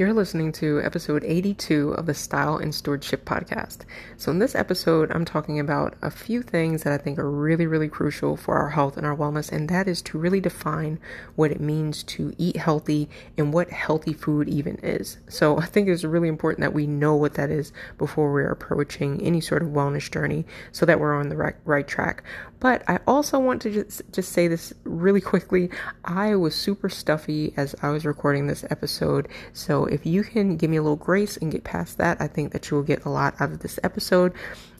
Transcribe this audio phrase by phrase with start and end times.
[0.00, 3.80] You're listening to episode 82 of the Style and Stewardship podcast.
[4.16, 7.66] So, in this episode, I'm talking about a few things that I think are really,
[7.66, 10.98] really crucial for our health and our wellness, and that is to really define
[11.36, 15.18] what it means to eat healthy and what healthy food even is.
[15.28, 19.20] So, I think it's really important that we know what that is before we're approaching
[19.20, 22.22] any sort of wellness journey so that we're on the right, right track.
[22.58, 25.70] But I also want to just, just say this really quickly.
[26.06, 30.70] I was super stuffy as I was recording this episode, so if you can give
[30.70, 33.08] me a little grace and get past that, I think that you will get a
[33.08, 34.32] lot out of this episode.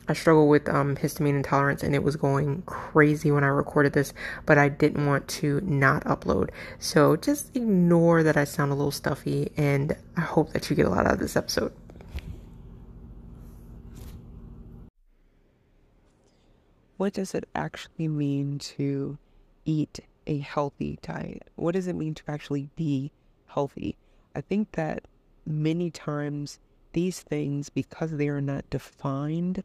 [0.08, 4.12] I struggle with um, histamine intolerance and it was going crazy when I recorded this,
[4.44, 6.50] but I didn't want to not upload.
[6.78, 10.86] So just ignore that I sound a little stuffy and I hope that you get
[10.86, 11.72] a lot out of this episode.
[16.96, 19.16] What does it actually mean to
[19.64, 21.48] eat a healthy diet?
[21.54, 23.12] What does it mean to actually be
[23.46, 23.96] healthy?
[24.34, 25.06] I think that
[25.46, 26.58] many times
[26.92, 29.62] these things, because they are not defined,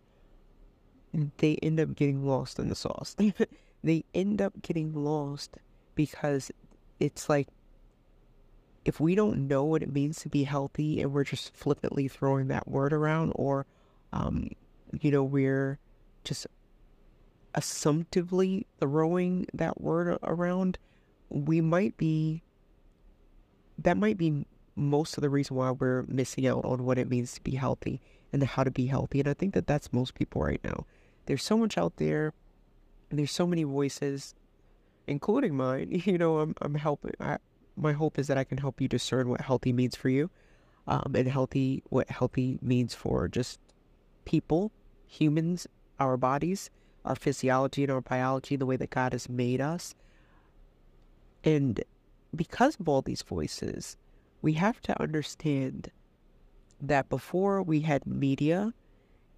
[1.38, 3.16] they end up getting lost in the sauce.
[3.84, 5.58] they end up getting lost
[5.96, 6.52] because
[7.00, 7.48] it's like
[8.86, 12.48] if we don't know what it means to be healthy and we're just flippantly throwing
[12.48, 13.66] that word around, or,
[14.14, 14.50] um,
[15.02, 15.80] you know, we're
[16.24, 16.46] just
[17.56, 20.78] assumptively throwing that word around,
[21.30, 22.44] we might be,
[23.80, 27.34] that might be most of the reason why we're missing out on what it means
[27.34, 28.02] to be healthy
[28.34, 29.20] and how to be healthy.
[29.20, 30.86] And I think that that's most people right now.
[31.26, 32.34] There's so much out there,
[33.10, 34.36] and there's so many voices,
[35.08, 36.02] including mine.
[36.06, 37.14] You know, I'm I'm helping.
[37.20, 37.38] I,
[37.78, 40.30] my hope is that I can help you discern what healthy means for you,
[40.88, 43.60] um, and healthy what healthy means for just
[44.26, 44.72] people,
[45.08, 45.68] humans,
[46.00, 46.70] our bodies,
[47.06, 49.96] our physiology, and our biology, the way that God has made us.
[51.44, 51.84] And
[52.36, 53.98] because of all these voices,
[54.42, 55.92] we have to understand
[56.82, 58.74] that before we had media,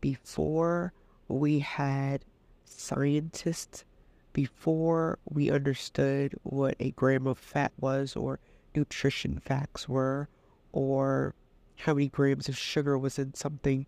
[0.02, 0.94] before
[1.28, 2.26] we had
[2.66, 3.86] scientists,
[4.34, 8.40] before we understood what a gram of fat was, or
[8.76, 10.30] nutrition facts were,
[10.72, 11.34] or
[11.78, 13.86] how many grams of sugar was in something,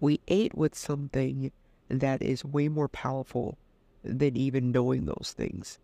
[0.00, 1.50] we ate with something
[1.88, 3.58] that is way more powerful
[4.02, 5.78] than even knowing those things.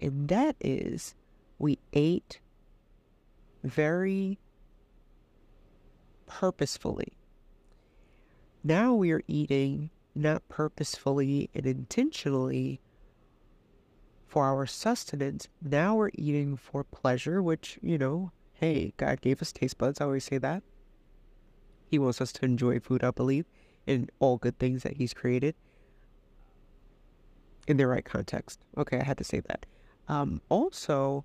[0.00, 1.14] And that is,
[1.58, 2.40] we ate
[3.64, 4.38] very
[6.26, 7.12] purposefully.
[8.62, 12.80] Now we are eating not purposefully and intentionally
[14.26, 15.48] for our sustenance.
[15.62, 20.00] Now we're eating for pleasure, which, you know, hey, God gave us taste buds.
[20.00, 20.62] I always say that.
[21.86, 23.46] He wants us to enjoy food, I believe,
[23.86, 25.54] and all good things that He's created
[27.66, 28.60] in the right context.
[28.76, 29.64] Okay, I had to say that.
[30.08, 31.24] Um, also,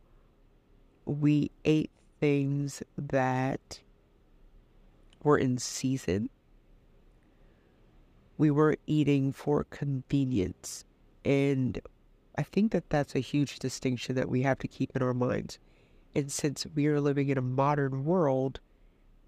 [1.05, 1.91] we ate
[2.23, 3.81] things that
[5.23, 6.29] were in season.
[8.37, 10.85] We were eating for convenience.
[11.25, 11.81] And
[12.37, 15.59] I think that that's a huge distinction that we have to keep in our minds.
[16.15, 18.61] And since we are living in a modern world,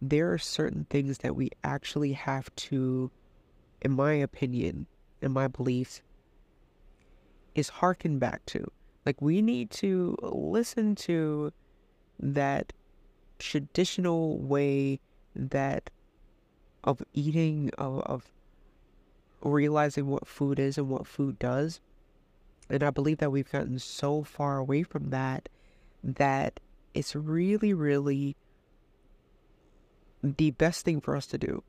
[0.02, 3.12] there are certain things that we actually have to,
[3.82, 4.88] in my opinion,
[5.22, 6.02] in my beliefs,
[7.56, 8.72] is harken back to.
[9.06, 11.52] Like, we need to listen to
[12.20, 12.72] that
[13.46, 15.00] traditional way
[15.36, 15.92] that
[16.84, 18.32] of eating of, of
[19.42, 21.80] realizing what food is and what food does.
[22.70, 25.50] And i believe that we've gotten so far away from that
[26.04, 26.60] that
[26.96, 28.36] it's really really
[30.24, 31.64] the best thing for us to do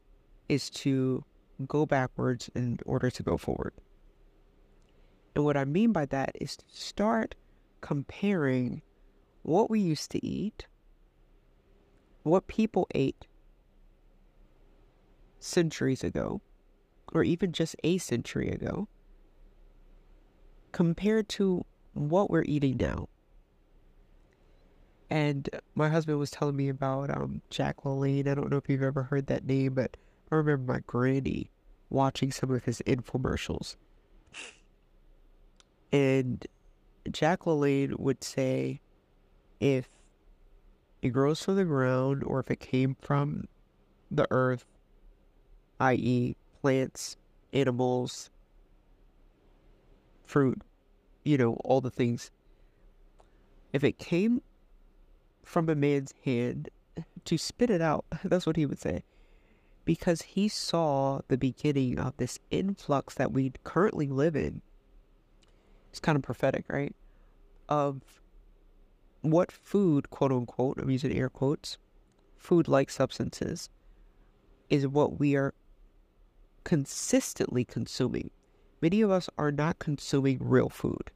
[0.49, 1.25] is to
[1.67, 3.75] go backwards in order to go forward.
[5.35, 7.35] And what i mean by that is to start
[7.83, 8.81] comparing
[9.43, 10.67] what we used to eat
[12.27, 13.27] what people ate
[15.39, 16.41] centuries ago,
[17.13, 18.89] or even just a century ago,
[20.73, 23.09] compared to what we're eating now.
[25.09, 28.27] And my husband was telling me about um, Jack LaLanne.
[28.27, 29.97] I don't know if you've ever heard that name, but
[30.33, 31.51] I remember my granny
[31.91, 33.77] watching some of his infomercials.
[35.93, 36.45] And
[37.13, 38.81] Jack LaLanne would say,
[39.61, 39.89] if
[41.03, 43.49] it grows from the ground or if it came from
[44.11, 44.65] the earth,
[45.81, 47.17] i.e., plants,
[47.53, 48.31] animals,
[50.25, 50.61] fruit,
[51.25, 52.31] you know, all the things.
[53.73, 54.43] If it came
[55.43, 56.71] from a man's hand
[57.25, 59.03] to spit it out, that's what he would say.
[59.85, 64.63] Because he saw the beginning of this influx that we currently live in.
[65.91, 66.95] It's kind of prophetic, right?
[67.69, 68.03] Of
[69.33, 71.79] what food, quote unquote, I'm using air quotes,
[72.37, 73.71] food like substances
[74.69, 75.55] is what we are
[76.65, 78.31] consistently consuming.
[78.83, 81.11] Many of us are not consuming real food.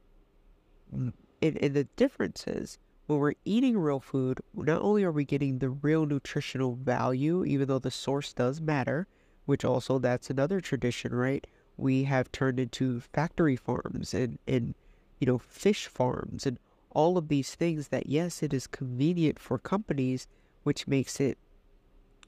[0.91, 2.77] And, and the difference is
[3.07, 7.67] when we're eating real food, not only are we getting the real nutritional value, even
[7.67, 9.07] though the source does matter,
[9.45, 11.45] which also that's another tradition, right?
[11.77, 14.75] We have turned into factory farms and, and
[15.19, 16.57] you know, fish farms and
[16.91, 20.27] all of these things that, yes, it is convenient for companies,
[20.63, 21.37] which makes it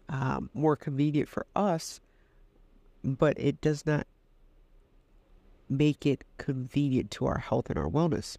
[0.10, 2.00] um, more convenient for us,
[3.04, 4.08] but it does not
[5.70, 8.38] make it convenient to our health and our wellness.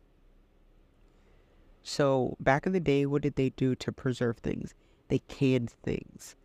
[1.83, 4.75] So back in the day, what did they do to preserve things?
[5.09, 6.37] They canned things.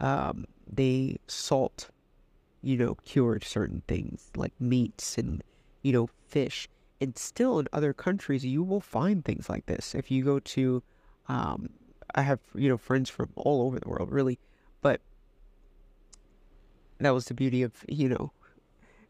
[0.00, 1.90] Um, they salt,
[2.62, 5.42] you know, cured certain things like meats and,
[5.82, 6.68] you know, fish.
[7.02, 9.92] And still in other countries, you will find things like this.
[9.92, 10.84] If you go to,
[11.26, 11.70] um,
[12.14, 14.38] I have, you know, friends from all over the world, really.
[14.82, 15.00] But
[16.98, 18.30] that was the beauty of, you know,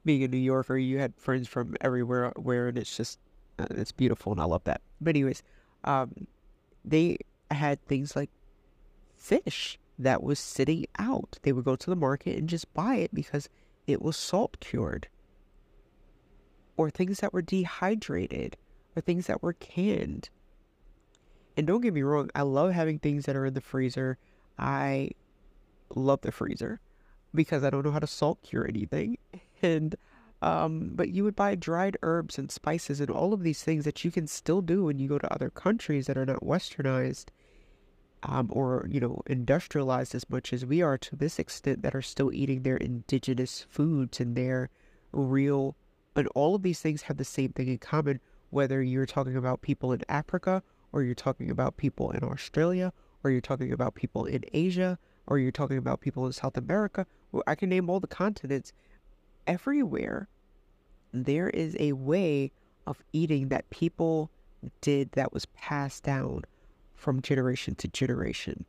[0.06, 0.78] being a New Yorker.
[0.78, 3.18] You had friends from everywhere, where, and it's just,
[3.58, 4.80] uh, it's beautiful, and I love that.
[4.98, 5.42] But anyways,
[5.84, 6.26] um,
[6.86, 7.18] they
[7.50, 8.30] had things like
[9.18, 11.38] fish that was sitting out.
[11.42, 13.50] They would go to the market and just buy it because
[13.86, 15.08] it was salt cured.
[16.76, 18.56] Or things that were dehydrated,
[18.96, 20.30] or things that were canned.
[21.56, 24.18] And don't get me wrong, I love having things that are in the freezer.
[24.58, 25.10] I
[25.94, 26.80] love the freezer
[27.34, 29.18] because I don't know how to salt cure anything.
[29.64, 29.94] And
[30.42, 34.04] um, but you would buy dried herbs and spices and all of these things that
[34.04, 37.26] you can still do when you go to other countries that are not westernized
[38.24, 42.02] um, or, you know, industrialized as much as we are to this extent that are
[42.02, 44.68] still eating their indigenous foods and their
[45.12, 45.76] real.
[46.14, 48.20] And all of these things have the same thing in common,
[48.50, 50.62] whether you're talking about people in Africa
[50.92, 52.92] or you're talking about people in Australia
[53.24, 57.06] or you're talking about people in Asia or you're talking about people in South America.
[57.30, 58.72] Well, I can name all the continents
[59.46, 60.28] everywhere
[61.12, 62.52] there is a way
[62.86, 64.30] of eating that people
[64.80, 66.42] did that was passed down
[66.94, 68.64] from generation to generation.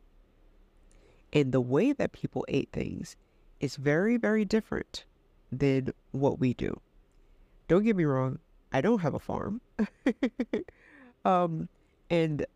[1.32, 3.16] And the way that people ate things
[3.60, 5.04] is very, very different
[5.50, 6.80] than what we do.
[7.68, 8.38] Don't get me wrong,
[8.72, 9.60] I don't have a farm.
[11.24, 11.68] um,
[12.10, 12.46] and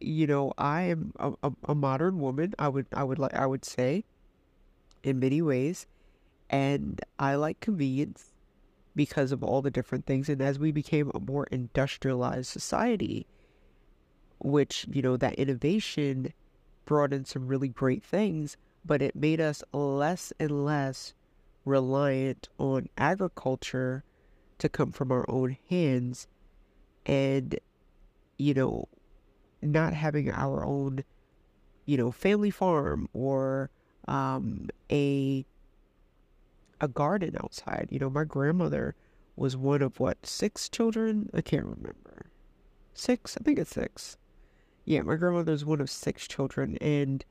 [0.00, 2.54] you know, I am a, a, a modern woman.
[2.58, 4.04] I would, I would like, I would say,
[5.02, 5.86] in many ways,
[6.48, 8.32] and I like convenience
[8.96, 10.28] because of all the different things.
[10.28, 13.26] And as we became a more industrialized society,
[14.38, 16.32] which, you know, that innovation
[16.86, 21.12] brought in some really great things, but it made us less and less
[21.66, 24.02] reliant on agriculture
[24.60, 26.26] to come from our own hands
[27.04, 27.58] and,
[28.38, 28.88] you know,
[29.62, 31.04] not having our own,
[31.84, 33.70] you know, family farm or
[34.08, 35.44] um, a
[36.80, 37.88] a garden outside.
[37.90, 38.94] You know, my grandmother
[39.36, 41.28] was one of what, six children?
[41.34, 42.30] I can't remember.
[42.94, 43.36] Six?
[43.38, 44.16] I think it's six.
[44.84, 47.24] Yeah, my grandmother grandmother's one of six children and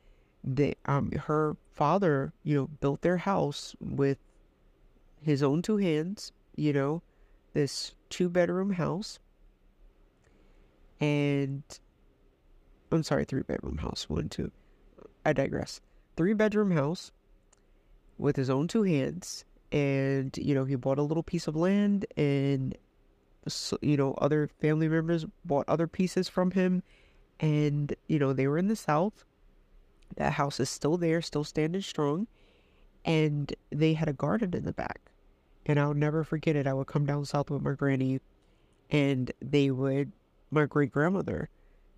[0.44, 4.18] they um her father, you know, built their house with
[5.22, 7.02] his own two hands, you know,
[7.60, 9.20] this two bedroom house.
[11.02, 11.64] And
[12.92, 14.52] I'm sorry, three bedroom house, one, two.
[15.26, 15.82] I digress.
[16.16, 17.12] Three bedroom house
[18.18, 22.06] with his own two hands and you know he bought a little piece of land
[22.18, 22.76] and
[23.82, 26.84] you know other family members bought other pieces from him
[27.40, 29.24] and you know they were in the south
[30.18, 32.28] that house is still there still standing strong
[33.06, 35.12] and they had a garden in the back
[35.66, 38.20] and i'll never forget it i would come down south with my granny
[38.90, 40.12] and they would
[40.52, 41.50] my great grandmother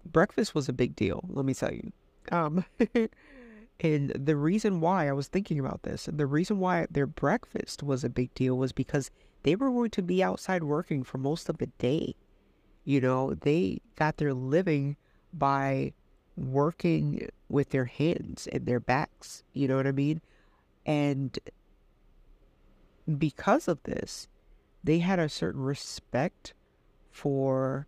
[0.05, 1.91] breakfast was a big deal let me tell you
[2.31, 2.65] um
[3.81, 8.03] And the reason why I was thinking about this, the reason why their breakfast was
[8.03, 9.09] a big deal was because
[9.41, 12.15] they were going to be outside working for most of the day.
[12.85, 14.97] You know, they got their living
[15.33, 15.93] by
[16.37, 19.43] working with their hands and their backs.
[19.51, 20.21] You know what I mean?
[20.85, 21.37] And
[23.19, 24.27] because of this,
[24.83, 26.53] they had a certain respect
[27.09, 27.87] for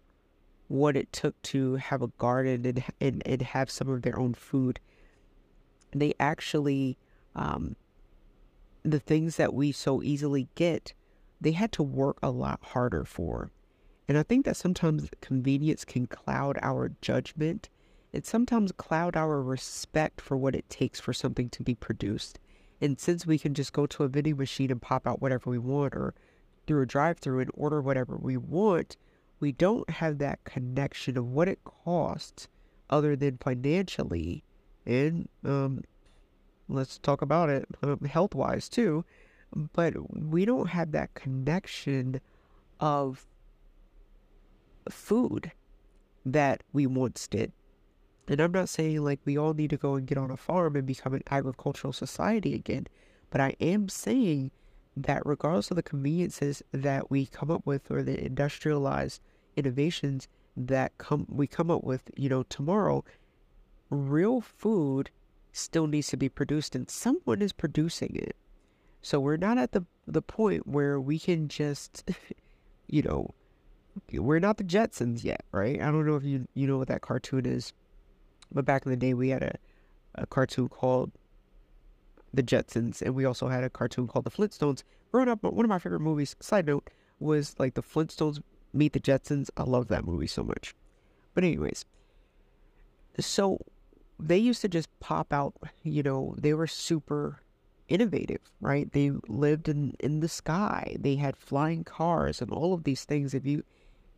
[0.67, 4.33] what it took to have a garden and, and, and have some of their own
[4.33, 4.79] food
[5.99, 6.97] they actually,
[7.35, 7.75] um,
[8.83, 10.93] the things that we so easily get,
[11.39, 13.51] they had to work a lot harder for.
[14.07, 17.69] And I think that sometimes convenience can cloud our judgment
[18.13, 22.39] and sometimes cloud our respect for what it takes for something to be produced.
[22.83, 25.57] And since we can just go to a vending machine and pop out whatever we
[25.57, 26.13] want or
[26.67, 28.97] through a drive through and order whatever we want,
[29.39, 32.49] we don't have that connection of what it costs
[32.89, 34.43] other than financially
[34.85, 35.81] and um,
[36.67, 39.05] let's talk about it um, health wise too.
[39.73, 42.19] But we don't have that connection
[42.79, 43.25] of
[44.89, 45.51] food
[46.25, 47.53] that we once did.
[48.27, 50.75] And I'm not saying like we all need to go and get on a farm
[50.75, 52.87] and become an agricultural society again,
[53.29, 54.51] but I am saying
[54.95, 59.21] that regardless of the conveniences that we come up with or the industrialized
[59.55, 63.03] innovations that come we come up with, you know, tomorrow,
[63.89, 65.09] real food
[65.51, 68.35] still needs to be produced and someone is producing it.
[69.01, 72.09] So we're not at the the point where we can just
[72.87, 73.33] you know
[74.11, 75.81] we're not the Jetsons yet, right?
[75.81, 77.73] I don't know if you you know what that cartoon is.
[78.53, 79.55] But back in the day we had a,
[80.15, 81.11] a cartoon called
[82.33, 84.83] The Jetsons and we also had a cartoon called The Flintstones.
[85.11, 88.41] Growing up, but one of my favorite movies, side note, was like The Flintstones
[88.73, 89.49] Meet the Jetsons.
[89.55, 90.75] I love that movie so much.
[91.35, 91.85] But anyways,
[93.19, 93.59] so
[94.19, 97.43] they used to just pop out, you know, they were super
[97.87, 98.91] innovative, right?
[98.91, 100.95] They lived in, in the sky.
[100.99, 103.33] They had flying cars and all of these things.
[103.33, 103.63] If you,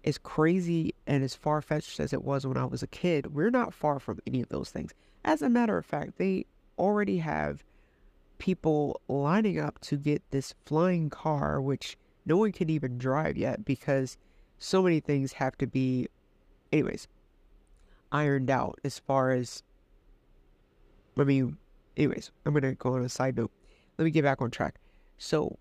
[0.06, 3.50] as crazy and as far fetched as it was when I was a kid, we're
[3.50, 4.94] not far from any of those things.
[5.24, 6.46] As a matter of fact, they
[6.78, 7.64] already have
[8.38, 13.66] people lining up to get this flying car, which no one can even drive yet
[13.66, 14.18] because
[14.60, 16.08] so many things have to be,
[16.72, 17.08] anyways,
[18.12, 19.64] ironed out as far as
[21.18, 21.58] I mean,
[21.96, 23.52] anyways, I'm going to go on a side note.
[23.98, 24.76] Let me get back on track.
[25.18, 25.58] So,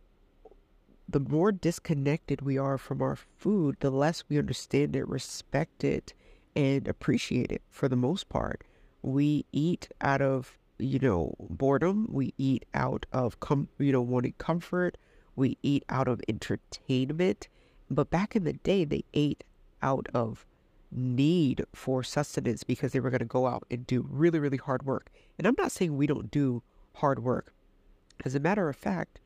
[1.09, 6.15] the more disconnected we are from our food, the less we understand it, respect it,
[6.57, 8.65] and appreciate it for the most part.
[9.03, 12.07] We eat out of, you know, boredom.
[12.11, 14.97] We eat out of, com- you know, wanting comfort.
[15.37, 17.49] We eat out of entertainment.
[17.91, 19.45] But back in the day, they ate
[19.83, 20.47] out of
[20.91, 24.87] need for sustenance because they were going to go out and do really, really hard
[24.87, 25.11] work.
[25.37, 26.63] And I'm not saying we don't do
[26.95, 27.53] hard work.
[28.25, 29.21] As a matter of fact,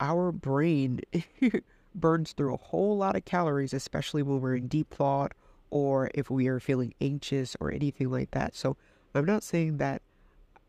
[0.00, 1.00] our brain
[1.94, 5.32] burns through a whole lot of calories, especially when we're in deep thought
[5.70, 8.54] or if we are feeling anxious or anything like that.
[8.54, 8.76] So
[9.14, 10.02] I'm not saying that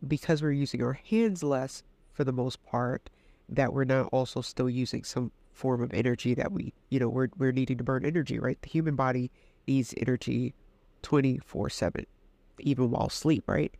[0.07, 3.09] because we're using our hands less for the most part,
[3.49, 7.29] that we're not also still using some form of energy that we, you know, we're,
[7.37, 8.61] we're needing to burn energy, right?
[8.61, 9.31] The human body
[9.67, 10.53] needs energy
[11.01, 12.05] 24 7,
[12.59, 13.73] even while asleep, right?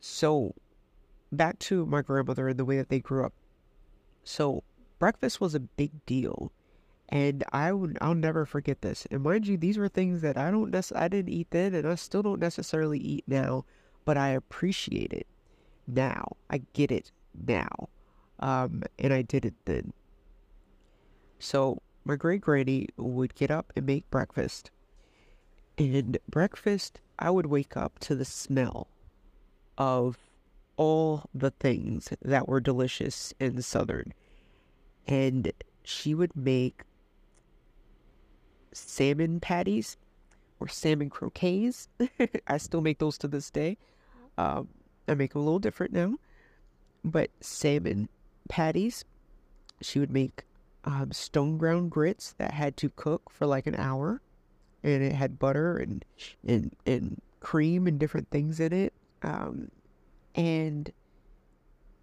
[0.00, 0.54] So,
[1.32, 3.32] back to my grandmother and the way that they grew up.
[4.28, 4.62] So,
[4.98, 6.52] breakfast was a big deal.
[7.08, 9.06] And I would, I'll never forget this.
[9.10, 11.88] And mind you, these were things that I don't nec- I didn't eat then, and
[11.88, 13.64] I still don't necessarily eat now,
[14.04, 15.26] but I appreciate it
[15.86, 16.36] now.
[16.50, 17.10] I get it
[17.46, 17.88] now,
[18.38, 19.94] um, and I did it then.
[21.38, 24.70] So my great granny would get up and make breakfast,
[25.78, 28.88] and breakfast, I would wake up to the smell
[29.78, 30.18] of
[30.76, 34.14] all the things that were delicious in Southern.
[35.08, 36.82] And she would make
[38.72, 39.96] salmon patties
[40.60, 41.88] or salmon croquets.
[42.46, 43.78] I still make those to this day.
[44.36, 44.68] Um,
[45.08, 46.14] I make them a little different now.
[47.04, 48.08] But salmon
[48.48, 49.04] patties,
[49.80, 50.44] she would make
[50.84, 54.20] um, stone ground grits that had to cook for like an hour
[54.82, 56.04] and it had butter and
[56.46, 58.92] and and cream and different things in it.
[59.22, 59.70] Um,
[60.34, 60.92] and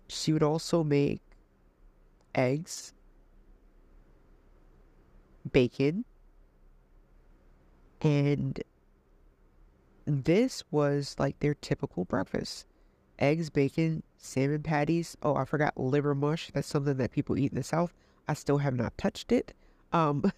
[0.07, 1.21] she would also make
[2.35, 2.93] eggs,
[5.51, 6.05] bacon,
[8.01, 8.61] and
[10.05, 12.67] this was like their typical breakfast
[13.17, 15.17] eggs, bacon, salmon patties.
[15.23, 16.51] Oh, I forgot liver mush.
[16.53, 17.93] That's something that people eat in the South.
[18.27, 19.53] I still have not touched it.
[19.93, 20.31] Um,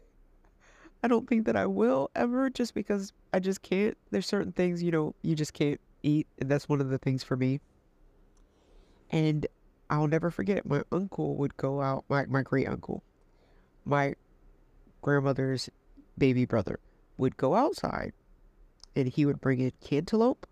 [1.02, 3.96] I don't think that I will ever just because I just can't.
[4.10, 6.26] There's certain things, you know, you just can't eat.
[6.38, 7.60] And that's one of the things for me.
[9.10, 9.46] And
[9.92, 10.66] I'll never forget it.
[10.66, 13.04] my uncle would go out, my, my great uncle,
[13.84, 14.14] my
[15.02, 15.68] grandmother's
[16.16, 16.80] baby brother
[17.18, 18.12] would go outside
[18.96, 20.46] and he would bring in cantaloupe,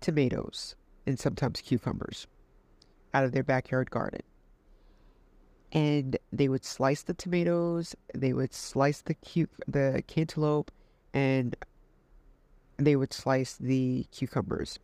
[0.00, 0.74] tomatoes,
[1.06, 2.26] and sometimes cucumbers
[3.14, 4.22] out of their backyard garden
[5.72, 10.70] and they would slice the tomatoes, they would slice the cu- the cantaloupe,
[11.14, 11.56] and
[12.76, 14.78] they would slice the cucumbers.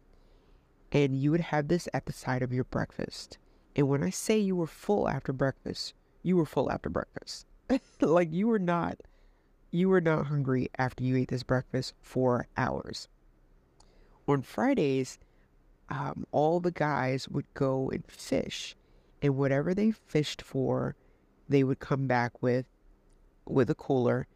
[0.91, 3.37] And you would have this at the side of your breakfast.
[3.79, 5.95] And when I say you were full after breakfast,
[6.25, 7.47] you were full after breakfast.
[8.01, 8.99] like you were not
[9.71, 13.07] you were not hungry after you ate this breakfast for hours.
[14.27, 15.21] On Fridays,
[15.91, 18.75] um, all the guys would go and fish
[19.23, 20.97] and whatever they fished for,
[21.49, 22.67] they would come back with
[23.47, 24.27] with a cooler.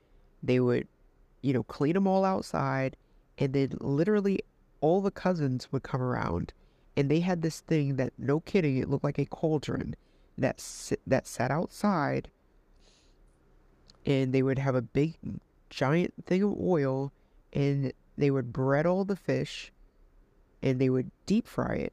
[0.41, 0.87] They would,
[1.41, 2.97] you know, clean them all outside,
[3.39, 4.43] and then literally
[4.81, 6.53] all the cousins would come around
[6.97, 9.95] and they had this thing that no kidding it looked like a cauldron
[10.39, 12.31] that sit, that sat outside
[14.05, 15.15] and they would have a big
[15.71, 17.13] giant thing of oil
[17.53, 19.73] and they would bread all the fish
[20.63, 21.93] and they would deep fry it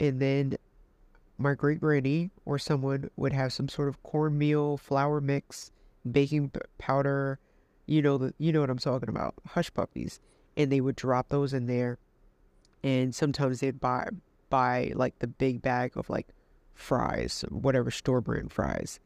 [0.00, 0.56] and then
[1.36, 5.70] my great granny or someone would have some sort of cornmeal flour mix
[6.10, 7.38] baking powder
[7.86, 10.20] you know the you know what i'm talking about hush puppies
[10.56, 11.98] and they would drop those in there
[12.82, 14.08] and sometimes they'd buy
[14.50, 16.28] buy like the big bag of like
[16.74, 19.00] fries whatever store brand fries.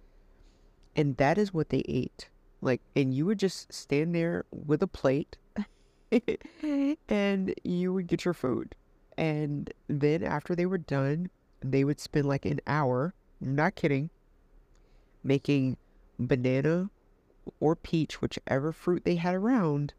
[0.95, 2.29] And that is what they ate.
[2.61, 5.37] Like and you would just stand there with a plate
[7.09, 8.75] and you would get your food.
[9.17, 11.31] And then after they were done
[11.61, 14.11] they would spend like an hour I'm not kidding
[15.25, 15.77] making
[16.19, 16.91] banana
[17.61, 19.95] or peach whichever fruit they had around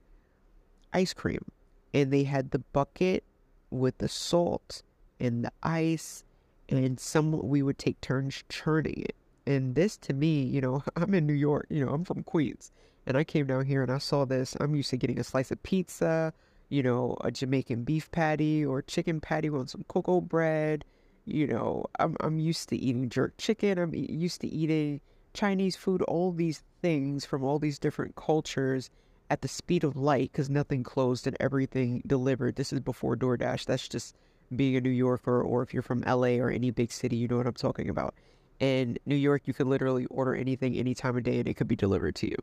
[0.93, 1.45] ice cream.
[1.93, 3.23] And they had the bucket
[3.69, 4.83] with the salt
[5.23, 6.23] and the ice
[6.69, 9.15] and some we would take turns churning it
[9.45, 12.71] and this to me you know i'm in new york you know i'm from queens
[13.05, 15.51] and i came down here and i saw this i'm used to getting a slice
[15.51, 16.33] of pizza
[16.69, 20.85] you know a jamaican beef patty or chicken patty with some cocoa bread
[21.25, 25.01] you know i'm, I'm used to eating jerk chicken i'm used to eating
[25.33, 28.89] chinese food all these things from all these different cultures
[29.29, 32.55] at the speed of light because nothing closed and everything delivered.
[32.55, 33.65] This is before DoorDash.
[33.65, 34.15] That's just
[34.57, 37.37] being a New Yorker, or if you're from LA or any big city, you know
[37.37, 38.15] what I'm talking about.
[38.59, 41.67] In New York, you could literally order anything any time of day and it could
[41.67, 42.37] be delivered to you.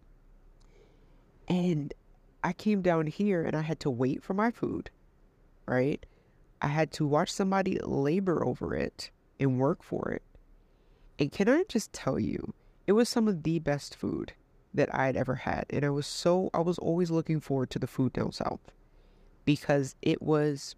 [1.48, 1.94] And
[2.42, 4.90] I came down here and I had to wait for my food,
[5.66, 6.04] right?
[6.62, 10.22] I had to watch somebody labor over it and work for it.
[11.18, 12.54] And can I just tell you,
[12.86, 14.32] it was some of the best food
[14.74, 15.66] that I'd ever had.
[15.70, 18.72] And I was so, I was always looking forward to the food down south
[19.44, 20.76] because it was,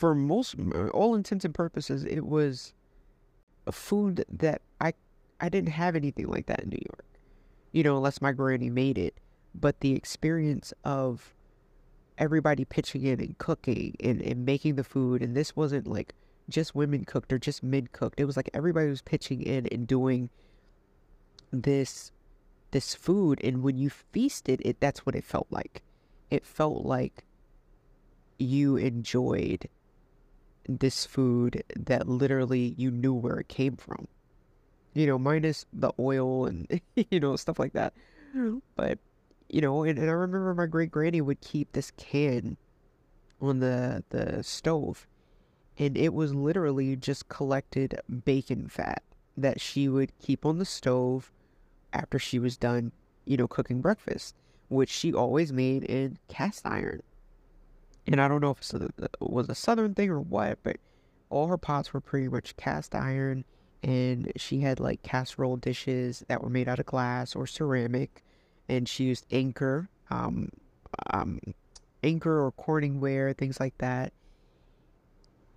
[0.00, 2.72] for most, uh, all intents and purposes, it was
[3.66, 4.94] a food that I,
[5.42, 7.04] I didn't have anything like that in New York,
[7.72, 9.20] you know, unless my granny made it.
[9.54, 11.34] But the experience of
[12.16, 16.14] everybody pitching in and cooking and, and making the food, and this wasn't like
[16.48, 18.20] just women cooked or just men cooked.
[18.20, 20.30] It was like everybody was pitching in and doing
[21.52, 22.10] this
[22.70, 25.82] this food and when you feasted it that's what it felt like
[26.30, 27.24] it felt like
[28.38, 29.68] you enjoyed
[30.68, 34.06] this food that literally you knew where it came from
[34.94, 37.92] you know minus the oil and you know stuff like that
[38.76, 38.98] but
[39.48, 42.56] you know and, and i remember my great granny would keep this can
[43.40, 45.06] on the the stove
[45.78, 49.02] and it was literally just collected bacon fat
[49.36, 51.32] that she would keep on the stove
[51.92, 52.92] after she was done,
[53.24, 54.34] you know, cooking breakfast,
[54.68, 57.02] which she always made in cast iron.
[58.06, 60.76] And I don't know if it was a southern thing or what, but
[61.28, 63.44] all her pots were pretty much cast iron.
[63.82, 68.22] And she had like casserole dishes that were made out of glass or ceramic.
[68.68, 70.50] And she used Anchor, um,
[71.10, 71.40] um,
[72.02, 74.12] Anchor or Corningware, things like that.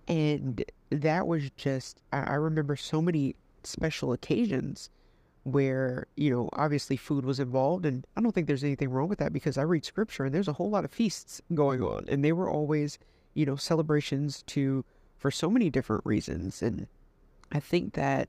[0.06, 4.90] And that was just, I, I remember so many special occasions
[5.44, 7.86] where, you know, obviously food was involved.
[7.86, 10.48] And I don't think there's anything wrong with that because I read scripture and there's
[10.48, 12.06] a whole lot of feasts going on.
[12.08, 12.98] And they were always,
[13.34, 14.84] you know, celebrations to,
[15.18, 16.62] for so many different reasons.
[16.62, 16.86] And
[17.52, 18.28] I think that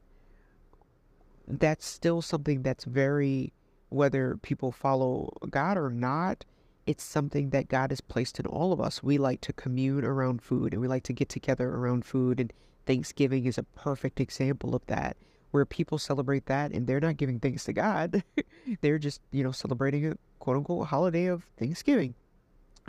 [1.48, 3.54] that's still something that's very,
[3.90, 6.44] whether people follow God or not,
[6.86, 9.02] it's something that God has placed in all of us.
[9.02, 12.42] We like to commune around food and we like to get together around food.
[12.42, 12.52] And
[12.86, 15.16] Thanksgiving is a perfect example of that
[15.56, 18.22] where people celebrate that and they're not giving thanks to God.
[18.82, 22.14] they're just, you know, celebrating a quote unquote holiday of Thanksgiving.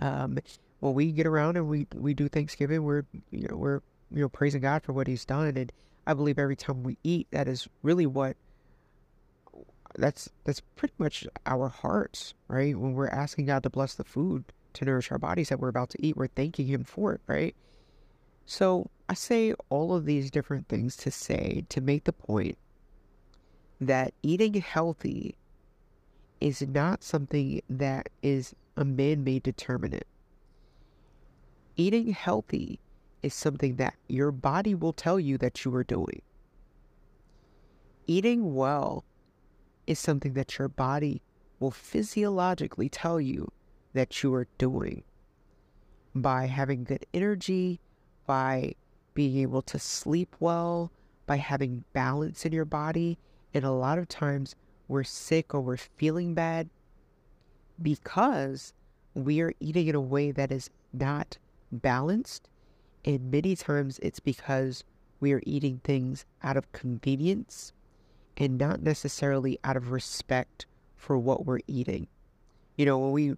[0.00, 0.36] Um,
[0.80, 4.28] when we get around and we, we do Thanksgiving, we're, you know, we're, you know,
[4.28, 5.56] praising God for what he's done.
[5.56, 5.70] And
[6.08, 8.36] I believe every time we eat, that is really what
[9.94, 12.76] that's, that's pretty much our hearts, right?
[12.76, 15.90] When we're asking God to bless the food to nourish our bodies that we're about
[15.90, 17.54] to eat, we're thanking him for it, right?
[18.44, 22.58] So I say all of these different things to say, to make the point
[23.80, 25.36] that eating healthy
[26.40, 30.04] is not something that is a man made determinant.
[31.76, 32.80] Eating healthy
[33.22, 36.22] is something that your body will tell you that you are doing.
[38.06, 39.04] Eating well
[39.86, 41.22] is something that your body
[41.60, 43.50] will physiologically tell you
[43.92, 45.04] that you are doing
[46.14, 47.80] by having good energy,
[48.26, 48.74] by
[49.16, 50.92] being able to sleep well,
[51.26, 53.18] by having balance in your body.
[53.52, 54.54] And a lot of times
[54.88, 56.68] we're sick or we're feeling bad
[57.82, 58.72] because
[59.14, 61.38] we are eating in a way that is not
[61.72, 62.48] balanced.
[63.04, 64.84] And many times it's because
[65.18, 67.72] we are eating things out of convenience
[68.36, 72.06] and not necessarily out of respect for what we're eating.
[72.76, 73.34] You know, when we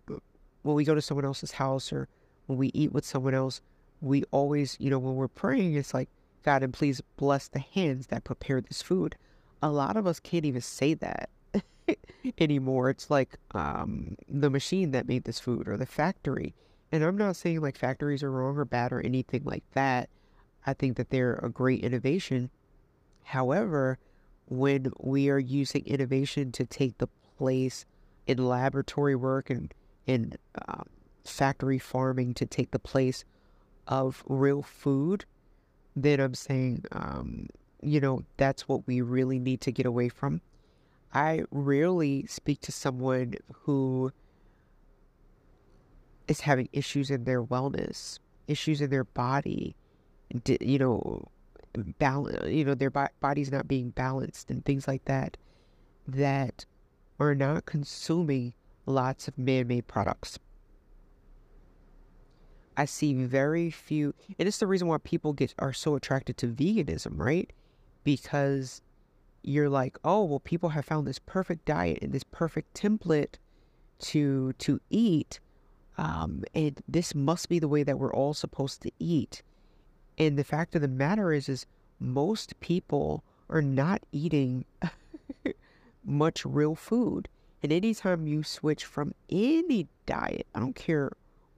[0.63, 2.09] when we go to someone else's house or
[2.47, 3.61] when we eat with someone else,
[4.01, 6.09] we always, you know, when we're praying, it's like,
[6.43, 9.17] God, and please bless the hands that prepare this food.
[9.63, 11.31] A lot of us can't even say that
[12.39, 12.91] anymore.
[12.91, 16.55] It's like um, the machine that made this food or the factory.
[16.93, 20.09] And I'm not saying like factories are wrong or bad or anything like that.
[20.67, 22.51] I think that they're a great innovation.
[23.25, 23.99] However,
[24.47, 27.85] when we are using innovation to take the place
[28.27, 29.73] in laboratory work and
[30.07, 30.35] in
[30.67, 30.87] um,
[31.25, 33.25] factory farming to take the place
[33.89, 35.25] of real food,
[35.97, 37.49] then I'm saying, um,
[37.83, 40.41] you know, that's what we really need to get away from.
[41.13, 44.13] I rarely speak to someone who
[46.29, 49.75] is having issues in their wellness, issues in their body,
[50.61, 51.27] you know,
[51.99, 55.39] balance, you know, their body's not being balanced and things like that,
[56.07, 56.67] that
[57.19, 58.53] are not consuming
[58.85, 60.39] lots of man-made products.
[62.79, 66.47] I see very few, and it's the reason why people get are so attracted to
[66.47, 67.53] veganism, right?
[68.05, 68.83] Because
[69.43, 73.35] you're like, oh, well, people have found this perfect diet and this perfect template
[73.99, 75.41] to to eat,
[75.99, 79.43] um, and this must be the way that we're all supposed to eat.
[80.17, 81.67] And the fact of the matter is, is
[81.99, 84.65] most people are not eating
[86.05, 87.29] much real food.
[87.61, 91.11] And anytime you switch from any diet, I don't care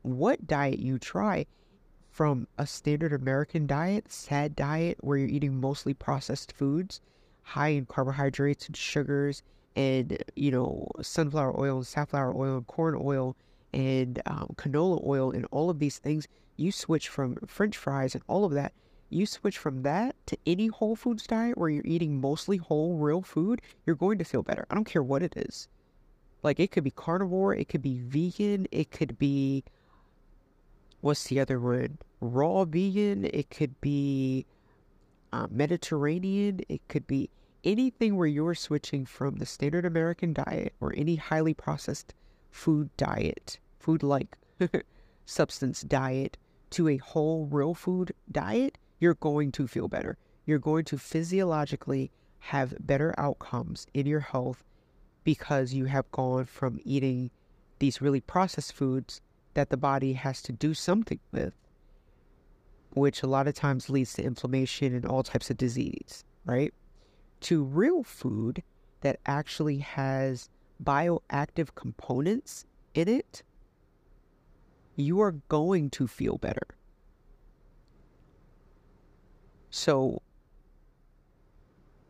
[0.03, 1.47] what diet you try,
[2.11, 7.01] from a standard American diet, sad diet, where you're eating mostly processed foods,
[7.43, 9.43] high in carbohydrates and sugars,
[9.77, 13.37] and you know sunflower oil and safflower oil and corn oil
[13.73, 16.27] and um, canola oil and all of these things.
[16.57, 18.73] You switch from French fries and all of that.
[19.09, 23.23] You switch from that to any whole foods diet where you're eating mostly whole, real
[23.23, 23.61] food.
[23.87, 24.67] You're going to feel better.
[24.71, 25.69] I don't care what it is.
[26.43, 29.65] Like it could be carnivore, it could be vegan, it could be
[31.01, 31.99] what's the other word?
[32.21, 33.25] Raw vegan.
[33.25, 34.47] It could be
[35.33, 36.61] uh, Mediterranean.
[36.69, 37.31] It could be
[37.65, 42.15] anything where you're switching from the standard American diet or any highly processed
[42.51, 44.37] food diet, food like
[45.27, 46.37] substance diet,
[46.71, 50.17] to a whole real food diet, you're going to feel better.
[50.47, 54.65] You're going to physiologically have better outcomes in your health
[55.25, 57.31] because you have gone from eating
[57.79, 59.21] these really processed foods
[59.55, 61.55] that the body has to do something with,
[62.91, 66.73] which a lot of times leads to inflammation and all types of disease, right?
[67.43, 68.63] To real food
[69.01, 70.49] that actually has
[70.83, 73.43] bioactive components in it,
[74.97, 76.67] you are going to feel better.
[79.71, 80.23] So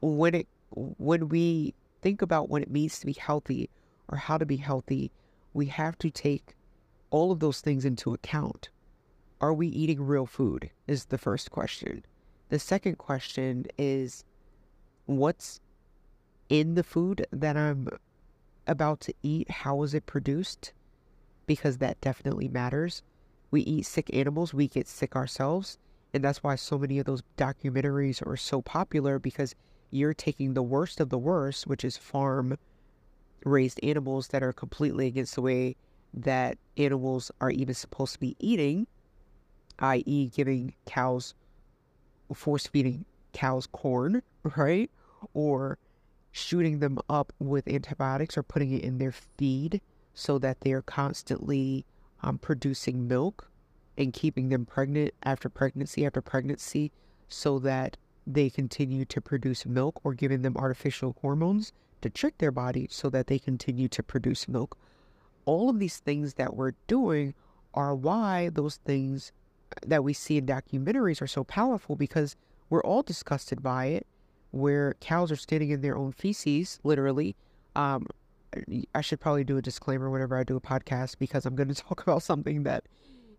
[0.01, 3.69] when it when we think about what it means to be healthy
[4.09, 5.11] or how to be healthy,
[5.53, 6.55] we have to take
[7.11, 8.71] all of those things into account.
[9.41, 10.71] Are we eating real food?
[10.87, 12.05] Is the first question.
[12.49, 14.25] The second question is
[15.07, 15.61] what's
[16.49, 17.89] in the food that I'm
[18.67, 19.51] about to eat?
[19.51, 20.73] How is it produced?
[21.47, 23.03] Because that definitely matters.
[23.51, 25.79] We eat sick animals, we get sick ourselves.
[26.13, 29.55] And that's why so many of those documentaries are so popular because
[29.91, 32.59] you're taking the worst of the worst, which is farm
[33.45, 35.77] raised animals that are completely against the way
[36.13, 38.87] that animals are even supposed to be eating,
[39.79, 41.35] i.e., giving cows,
[42.35, 44.23] force feeding cows corn,
[44.57, 44.91] right?
[45.35, 45.79] Or
[46.33, 49.81] shooting them up with antibiotics or putting it in their feed
[50.15, 51.85] so that they're constantly
[52.23, 53.51] um, producing milk
[53.99, 56.93] and keeping them pregnant after pregnancy after pregnancy
[57.29, 57.97] so that
[58.27, 63.11] they continue to produce milk or giving them artificial hormones to trick their body so
[63.11, 64.79] that they continue to produce milk
[65.51, 67.35] all of these things that we're doing
[67.75, 69.33] are why those things
[69.85, 72.37] that we see in documentaries are so powerful because
[72.69, 74.07] we're all disgusted by it.
[74.53, 77.35] Where cows are standing in their own feces literally.
[77.75, 78.07] Um,
[78.95, 81.75] i should probably do a disclaimer whenever i do a podcast because i'm going to
[81.75, 82.83] talk about something that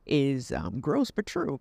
[0.06, 1.60] is um, gross but true.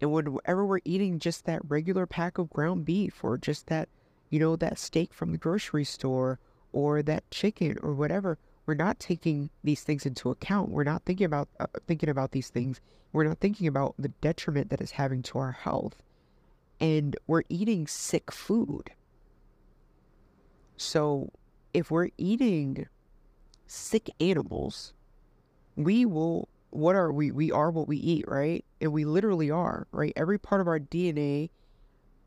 [0.00, 3.88] And whenever we're eating just that regular pack of ground beef or just that
[4.28, 6.40] you know that steak from the grocery store
[6.72, 10.70] or that chicken or whatever we're not taking these things into account.
[10.70, 12.80] We're not thinking about uh, thinking about these things.
[13.12, 16.02] We're not thinking about the detriment that it's having to our health.
[16.80, 18.90] And we're eating sick food.
[20.76, 21.30] So,
[21.72, 22.86] if we're eating
[23.66, 24.92] sick animals,
[25.76, 27.30] we will what are we?
[27.30, 28.64] We are what we eat, right?
[28.80, 30.12] And we literally are, right?
[30.16, 31.50] Every part of our DNA,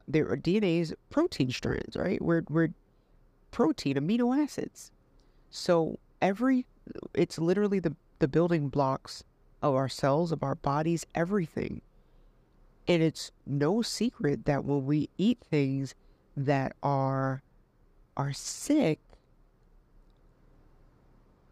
[0.07, 2.21] there are DNA's protein strands, right?
[2.21, 2.69] We're we're
[3.51, 4.91] protein, amino acids.
[5.51, 6.65] So every
[7.13, 9.23] it's literally the the building blocks
[9.61, 11.81] of our cells, of our bodies, everything.
[12.87, 15.95] And it's no secret that when we eat things
[16.35, 17.41] that are
[18.17, 18.99] are sick,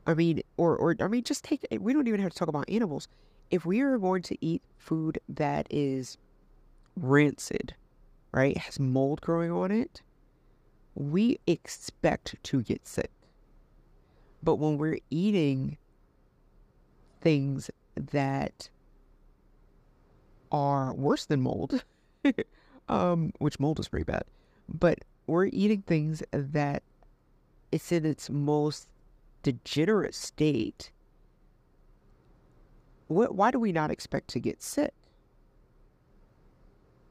[0.06, 1.65] I mean, or or I mean, just take.
[1.80, 3.08] We don't even have to talk about animals.
[3.51, 6.17] If we are going to eat food that is
[6.95, 7.75] rancid,
[8.34, 10.01] right, has mold growing on it,
[10.95, 13.12] we expect to get sick.
[14.43, 15.78] But when we're eating
[17.21, 18.69] things that
[20.52, 21.84] are worse than mold,
[22.89, 24.23] um, which mold is pretty bad,
[24.69, 26.84] but we're eating things that
[27.71, 28.88] it's in its most
[29.43, 30.91] degenerate state.
[33.08, 34.93] What, why do we not expect to get sick?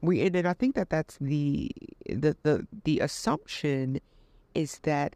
[0.01, 1.71] We and, I think that that's the
[2.05, 3.99] the the the assumption
[4.53, 5.15] is that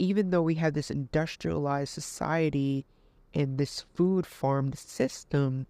[0.00, 2.86] even though we have this industrialized society
[3.34, 5.66] and this food farmed system,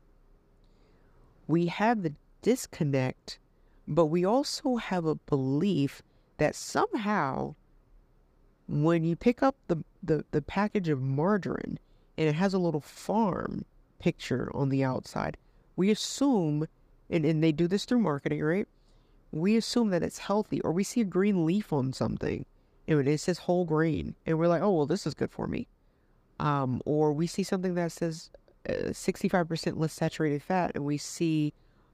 [1.49, 3.41] we have the disconnect,
[3.89, 6.01] but we also have a belief
[6.39, 7.57] that somehow
[8.69, 11.77] when you pick up the, the, the package of margarine
[12.17, 13.65] and it has a little farm
[13.99, 15.37] picture on the outside,
[15.75, 16.69] we assume,
[17.11, 18.69] and, and they do this through marketing, right?
[19.33, 22.47] We assume that it's healthy, or we see a green leaf on something
[22.89, 25.69] and it says whole grain, and we're like, oh, well, this is good for me.
[26.39, 28.31] Um, or we see something that says
[28.69, 31.53] uh, 65% less saturated fat, and we see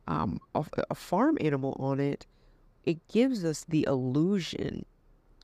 [0.08, 2.26] um, a, a farm animal on it,
[2.84, 4.84] it gives us the illusion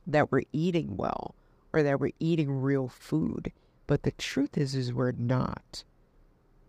[0.07, 1.35] that we're eating well
[1.73, 3.51] or that we're eating real food.
[3.87, 5.83] But the truth is, is we're not.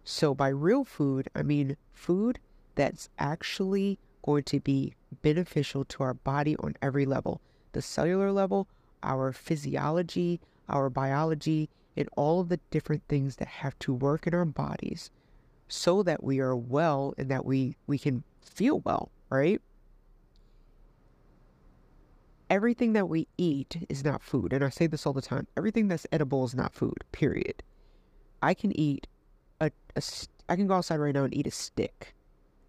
[0.02, 2.38] So by real food, I mean food
[2.74, 7.40] that's actually going to be beneficial to our body on every level.
[7.74, 8.66] The cellular level,
[9.02, 14.34] our physiology, our biology, and all of the different things that have to work in
[14.34, 15.10] our bodies
[15.68, 19.60] so that we are well and that we, we can feel well, right?
[22.50, 24.52] everything that we eat is not food.
[24.52, 27.62] And I say this all the time everything that's edible is not food, period.
[28.42, 29.06] I can eat
[29.60, 30.02] a, a
[30.48, 32.14] I can go outside right now and eat a stick.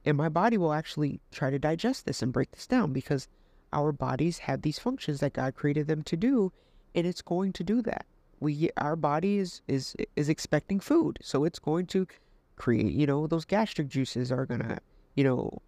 [0.06, 3.28] And my body will actually try to digest this and break this down because
[3.76, 6.52] our bodies have these functions that God created them to do,
[6.96, 8.06] and it's going to do that.
[8.40, 12.08] We our body is is is expecting food, so it's going to
[12.56, 12.94] create.
[12.94, 14.80] You know, those gastric juices are gonna
[15.14, 15.62] you know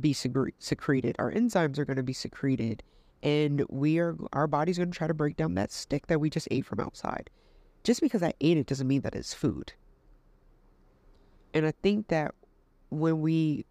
[0.00, 1.16] be secreted.
[1.18, 2.82] Our enzymes are going to be secreted
[3.22, 6.30] and we are our body's going to try to break down that stick that we
[6.30, 7.30] just ate from outside.
[7.84, 9.72] Just because I ate it doesn't mean that it's food.
[11.54, 12.34] And I think that
[12.90, 13.64] when we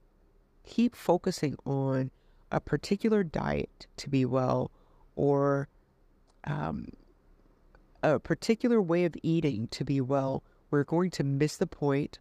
[0.66, 2.12] keep focusing on
[2.56, 4.72] a particular diet to be well
[5.18, 5.68] or
[6.46, 6.88] um,
[8.02, 10.42] a particular way of eating to be well,
[10.72, 12.18] we're going to miss the point.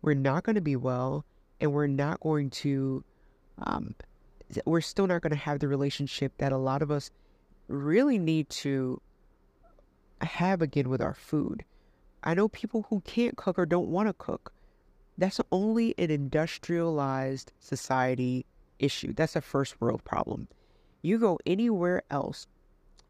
[0.00, 1.26] We're not going to be well,
[1.60, 3.04] and we're not going to
[3.58, 3.94] um,
[4.64, 7.10] we're still not going to have the relationship that a lot of us
[7.68, 9.02] really need to
[10.22, 11.64] have again with our food.
[12.24, 14.54] I know people who can't cook or don't want to cook.
[15.18, 18.46] That's only an industrialized society
[18.78, 19.12] issue.
[19.12, 20.48] That's a first world problem.
[21.02, 22.46] You go anywhere else,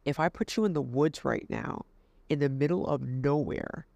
[0.04, 1.84] if I put you in the woods right now,
[2.28, 3.86] in the middle of nowhere,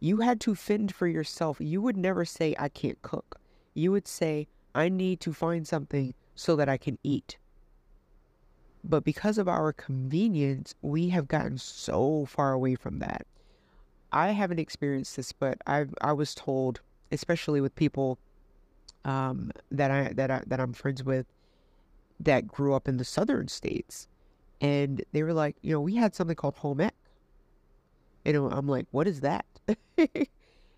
[0.00, 1.56] you had to fend for yourself.
[1.60, 3.40] You would never say, I can't cook.
[3.74, 7.38] You would say, I need to find something so that I can eat.
[8.84, 13.26] But because of our convenience, we have gotten so far away from that.
[14.12, 18.18] I haven't experienced this, but I I was told, especially with people
[19.04, 21.26] um, that I that I that I'm friends with,
[22.20, 24.08] that grew up in the southern states,
[24.60, 26.94] and they were like, you know, we had something called home ec,
[28.24, 29.46] and I'm like, what is that?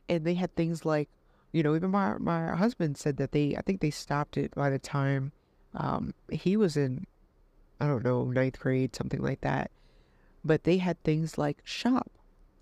[0.09, 1.09] and they had things like,
[1.53, 4.71] you know, even my my husband said that they I think they stopped it by
[4.71, 5.33] the time
[5.75, 7.07] um, he was in,
[7.81, 9.71] I don't know, ninth grade, something like that.
[10.45, 12.11] But they had things like shop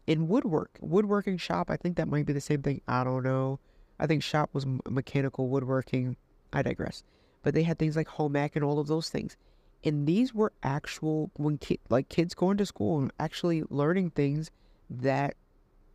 [0.07, 1.71] in woodwork, woodworking shop.
[1.71, 2.81] I think that might be the same thing.
[2.89, 3.61] I don't know.
[3.99, 6.17] I think shop was mechanical woodworking.
[6.53, 7.03] I digress.
[7.43, 9.37] But they had things like home ec and all of those things.
[9.85, 14.51] And these were actual when ki- like kids going to school and actually learning things
[14.91, 15.35] that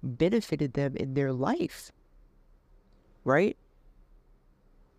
[0.02, 1.92] benefited them in their life.
[3.24, 3.58] Right?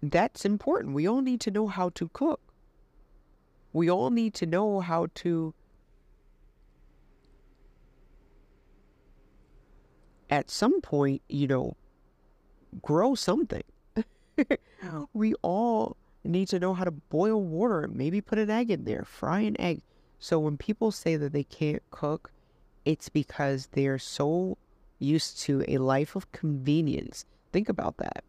[0.03, 0.95] That's important.
[0.95, 2.41] We all need to know how to cook.
[3.73, 5.55] We all need to know how to,
[10.31, 11.77] at some point, you know,
[12.83, 13.63] grow something.
[13.97, 15.09] Oh.
[15.13, 19.05] we all need to know how to boil water, maybe put an egg in there,
[19.05, 19.83] fry an egg.
[20.19, 22.33] So when people say that they can't cook,
[22.85, 24.57] it's because they're so
[24.99, 27.27] used to a life of convenience.
[27.53, 28.25] Think about that.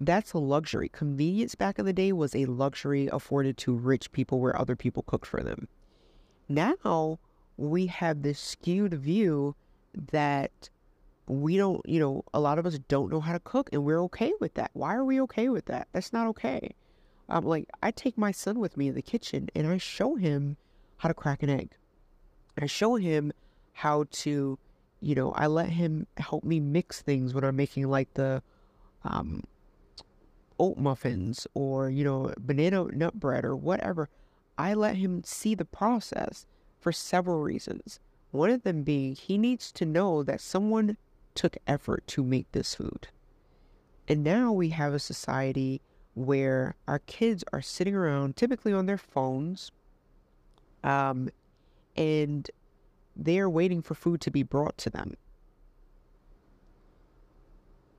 [0.00, 0.88] That's a luxury.
[0.88, 5.02] Convenience back in the day was a luxury afforded to rich people where other people
[5.02, 5.68] cooked for them.
[6.48, 7.18] Now
[7.58, 9.54] we have this skewed view
[9.94, 10.70] that
[11.30, 14.02] we don't, you know, a lot of us don't know how to cook and we're
[14.04, 14.70] okay with that.
[14.72, 15.88] Why are we okay with that?
[15.92, 16.74] That's not okay.
[17.28, 20.56] I'm like, I take my son with me in the kitchen and I show him
[20.98, 21.70] how to crack an egg.
[22.60, 23.32] I show him
[23.72, 24.58] how to,
[25.00, 28.42] you know, I let him help me mix things when I'm making like the
[29.04, 29.44] um,
[30.58, 34.08] oat muffins or, you know, banana nut bread or whatever.
[34.58, 36.44] I let him see the process
[36.80, 38.00] for several reasons.
[38.32, 40.96] One of them being he needs to know that someone
[41.34, 43.08] took effort to make this food.
[44.08, 45.80] And now we have a society
[46.14, 49.70] where our kids are sitting around, typically on their phones,
[50.82, 51.30] um,
[51.96, 52.50] and
[53.16, 55.14] they're waiting for food to be brought to them.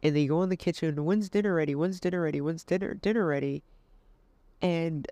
[0.04, 1.76] And they go in the kitchen, when's dinner ready?
[1.76, 2.42] When's dinner ready?
[2.42, 3.64] When's dinner dinner ready?
[4.62, 5.08] And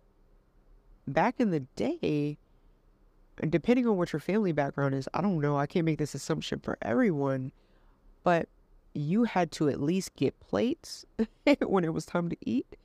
[1.08, 2.38] back in the day,
[3.48, 6.60] depending on what your family background is, I don't know, I can't make this assumption
[6.60, 7.52] for everyone,
[8.24, 8.48] but
[8.94, 11.06] you had to at least get plates
[11.66, 12.76] when it was time to eat.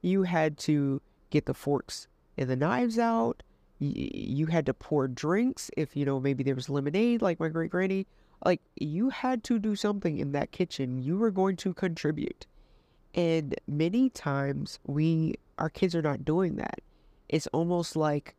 [0.00, 1.00] You had to
[1.30, 3.42] get the forks and the knives out.
[3.78, 7.70] You had to pour drinks if, you know, maybe there was lemonade like my great
[7.70, 8.06] granny.
[8.44, 10.98] Like, you had to do something in that kitchen.
[10.98, 12.46] You were going to contribute.
[13.14, 16.80] And many times we, our kids are not doing that.
[17.28, 18.34] It's almost like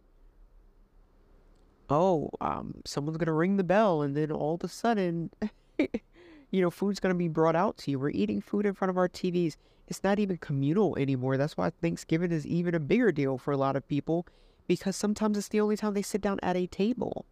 [1.89, 5.29] oh, um, someone's gonna ring the bell, and then all of a sudden,
[6.53, 7.97] you know, food's gonna be brought out to you.
[7.97, 9.55] We're eating food in front of our TVs.
[9.87, 11.35] It's not even communal anymore.
[11.35, 14.27] That's why Thanksgiving is even a bigger deal for a lot of people,
[14.67, 17.25] because sometimes it's the only time they sit down at a table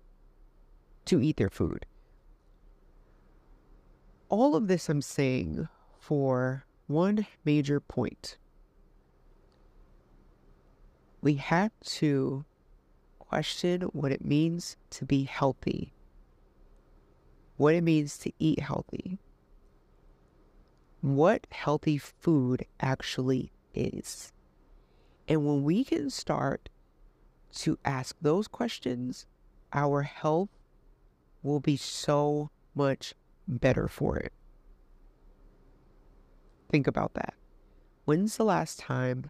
[1.06, 1.86] to eat their food.
[4.28, 5.68] All of this I'm saying
[6.00, 8.38] for one major point.
[11.22, 12.44] We have to
[13.20, 15.94] question what it means to be healthy,
[17.58, 19.20] what it means to eat healthy,
[21.02, 24.32] what healthy food actually is.
[25.28, 26.70] And when we can start
[27.56, 29.26] to ask those questions,
[29.74, 30.50] our health
[31.44, 33.14] will be so much
[33.48, 34.34] better for it.
[36.70, 37.34] Think about that.
[38.06, 39.30] When's the last time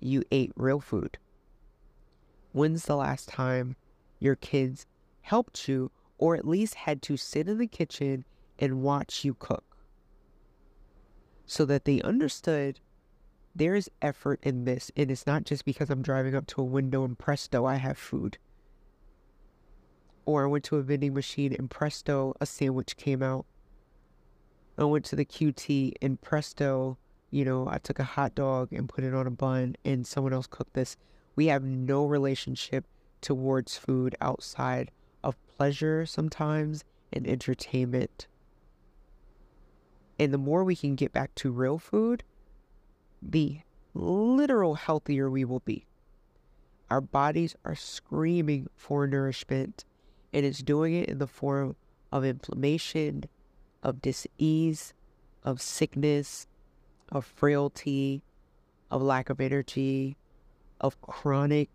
[0.00, 1.18] you ate real food?
[2.52, 3.76] When's the last time
[4.18, 4.86] your kids
[5.22, 5.90] helped you
[6.20, 8.24] or at least had to sit in the kitchen
[8.58, 9.78] and watch you cook?
[11.46, 12.78] So that they understood
[13.56, 16.64] there is effort in this, and it's not just because I'm driving up to a
[16.64, 18.38] window and presto, I have food.
[20.24, 23.46] Or I went to a vending machine and presto, a sandwich came out.
[24.78, 26.98] I went to the QT and presto,
[27.30, 30.32] you know, I took a hot dog and put it on a bun and someone
[30.32, 30.96] else cooked this.
[31.34, 32.84] We have no relationship
[33.20, 34.90] towards food outside
[35.60, 38.26] pleasure sometimes and entertainment.
[40.18, 42.22] And the more we can get back to real food,
[43.20, 43.60] the
[43.92, 45.84] literal healthier we will be.
[46.88, 49.84] Our bodies are screaming for nourishment,
[50.32, 51.76] and it's doing it in the form
[52.10, 53.24] of inflammation,
[53.82, 54.94] of disease,
[55.44, 56.46] of sickness,
[57.12, 58.22] of frailty,
[58.90, 60.16] of lack of energy,
[60.80, 61.68] of chronic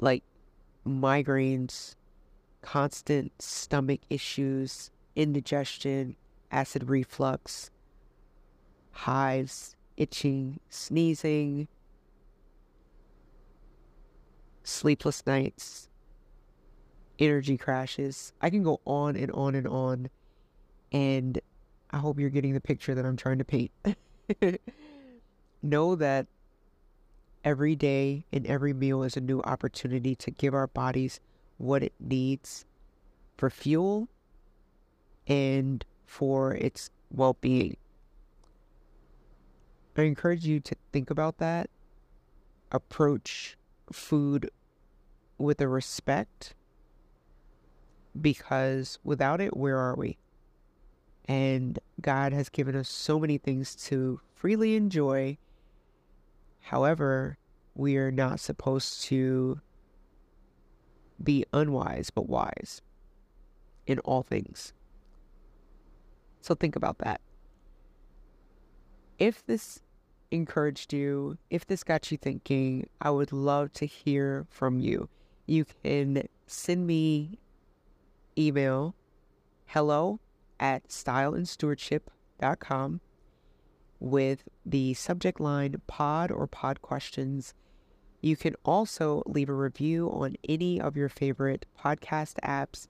[0.00, 0.24] like
[0.84, 1.94] migraines,
[2.62, 6.16] constant stomach issues, indigestion,
[6.50, 7.70] acid reflux,
[8.90, 11.68] hives, itching, sneezing,
[14.62, 15.88] sleepless nights,
[17.18, 18.32] energy crashes.
[18.40, 20.10] I can go on and on and on.
[20.92, 21.40] And
[21.90, 23.70] I hope you're getting the picture that I'm trying to paint.
[25.62, 26.26] know that
[27.44, 31.20] every day and every meal is a new opportunity to give our bodies
[31.58, 32.64] what it needs
[33.36, 34.08] for fuel
[35.26, 37.76] and for its well being.
[39.96, 41.68] I encourage you to think about that,
[42.70, 43.56] approach
[43.92, 44.48] food
[45.38, 46.54] with a respect,
[48.20, 50.16] because without it, where are we?
[51.26, 55.36] And God has given us so many things to freely enjoy
[56.68, 57.38] However,
[57.74, 59.60] we are not supposed to
[61.22, 62.82] be unwise, but wise
[63.86, 64.72] in all things.
[66.40, 67.20] So think about that.
[69.18, 69.80] if this
[70.30, 75.08] encouraged you, if this got you thinking, I would love to hear from you.
[75.46, 77.38] You can send me
[78.36, 78.94] email
[79.66, 80.20] hello
[80.60, 83.00] at styleandstewardship.com
[84.00, 87.54] with the subject line pod or pod questions.
[88.20, 92.88] You can also leave a review on any of your favorite podcast apps.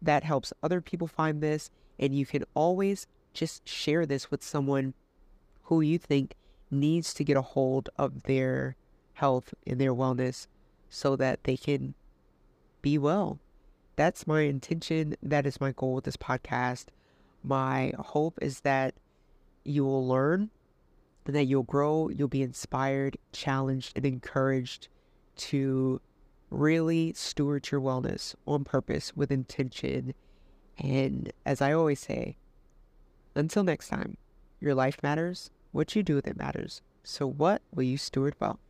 [0.00, 1.70] That helps other people find this.
[1.98, 4.94] And you can always just share this with someone
[5.64, 6.34] who you think
[6.70, 8.76] needs to get a hold of their
[9.14, 10.46] health and their wellness
[10.88, 11.94] so that they can
[12.82, 13.38] be well.
[13.96, 15.16] That's my intention.
[15.22, 16.86] That is my goal with this podcast.
[17.42, 18.94] My hope is that
[19.64, 20.50] you will learn
[21.26, 24.88] and that you'll grow, you'll be inspired, challenged, and encouraged
[25.36, 26.00] to
[26.50, 30.14] really steward your wellness on purpose with intention.
[30.78, 32.36] And as I always say,
[33.34, 34.16] until next time,
[34.60, 36.82] your life matters, what you do with it matters.
[37.02, 38.60] So, what will you steward well?